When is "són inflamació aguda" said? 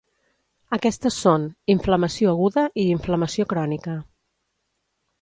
1.25-2.65